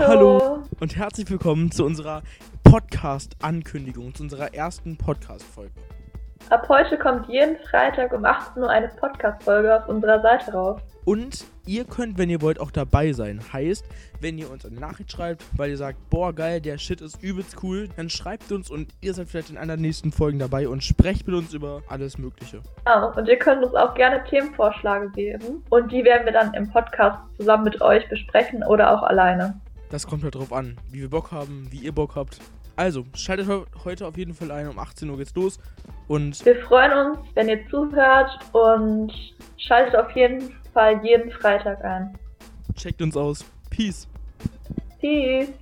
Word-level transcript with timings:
Hallo. 0.00 0.62
und 0.80 0.96
herzlich 0.96 1.30
willkommen 1.30 1.70
zu 1.70 1.84
unserer 1.84 2.22
Podcast-Ankündigung, 2.64 4.12
zu 4.12 4.24
unserer 4.24 4.52
ersten 4.52 4.98
Podcast-Folge. 4.98 5.72
Ab 6.50 6.68
heute 6.68 6.98
kommt 6.98 7.28
jeden 7.28 7.56
Freitag 7.70 8.12
um 8.12 8.24
18 8.24 8.62
Uhr 8.62 8.68
eine 8.68 8.88
Podcast-Folge 8.88 9.76
auf 9.76 9.88
unserer 9.88 10.20
Seite 10.20 10.52
raus. 10.52 10.80
Und 11.04 11.44
ihr 11.64 11.84
könnt, 11.84 12.18
wenn 12.18 12.28
ihr 12.28 12.42
wollt, 12.42 12.60
auch 12.60 12.70
dabei 12.70 13.12
sein. 13.12 13.40
Heißt, 13.52 13.84
wenn 14.20 14.36
ihr 14.36 14.50
uns 14.50 14.66
eine 14.66 14.80
Nachricht 14.80 15.12
schreibt, 15.12 15.44
weil 15.56 15.70
ihr 15.70 15.76
sagt, 15.76 16.10
boah, 16.10 16.34
geil, 16.34 16.60
der 16.60 16.76
Shit 16.76 17.00
ist 17.00 17.22
übelst 17.22 17.62
cool, 17.62 17.88
dann 17.96 18.10
schreibt 18.10 18.50
uns 18.52 18.70
und 18.70 18.92
ihr 19.00 19.14
seid 19.14 19.28
vielleicht 19.28 19.50
in 19.50 19.56
einer 19.56 19.76
der 19.76 19.82
nächsten 19.82 20.12
Folgen 20.12 20.38
dabei 20.38 20.68
und 20.68 20.82
sprecht 20.82 21.26
mit 21.26 21.36
uns 21.36 21.54
über 21.54 21.82
alles 21.88 22.18
Mögliche. 22.18 22.60
Ja, 22.84 23.04
und 23.04 23.28
ihr 23.28 23.38
könnt 23.38 23.64
uns 23.64 23.74
auch 23.74 23.94
gerne 23.94 24.24
Themenvorschläge 24.24 25.10
geben. 25.10 25.64
Und 25.70 25.92
die 25.92 26.04
werden 26.04 26.24
wir 26.24 26.32
dann 26.32 26.52
im 26.54 26.70
Podcast 26.70 27.18
zusammen 27.36 27.64
mit 27.64 27.80
euch 27.80 28.08
besprechen 28.08 28.64
oder 28.64 28.90
auch 28.90 29.04
alleine. 29.04 29.60
Das 29.94 30.08
kommt 30.08 30.24
halt 30.24 30.34
drauf 30.34 30.52
an, 30.52 30.76
wie 30.90 31.02
wir 31.02 31.08
Bock 31.08 31.30
haben, 31.30 31.68
wie 31.70 31.76
ihr 31.76 31.92
Bock 31.92 32.16
habt. 32.16 32.40
Also, 32.74 33.04
schaltet 33.14 33.46
heute 33.84 34.08
auf 34.08 34.16
jeden 34.16 34.34
Fall 34.34 34.50
ein. 34.50 34.66
Um 34.66 34.76
18 34.76 35.08
Uhr 35.08 35.18
geht's 35.18 35.32
los. 35.36 35.60
Und 36.08 36.44
wir 36.44 36.56
freuen 36.62 37.12
uns, 37.12 37.18
wenn 37.34 37.48
ihr 37.48 37.64
zuhört 37.68 38.28
und 38.50 39.12
schaltet 39.56 39.94
auf 39.94 40.10
jeden 40.16 40.52
Fall 40.72 41.00
jeden 41.06 41.30
Freitag 41.30 41.84
ein. 41.84 42.18
Checkt 42.74 43.00
uns 43.02 43.16
aus. 43.16 43.44
Peace. 43.70 44.08
Peace. 44.98 45.52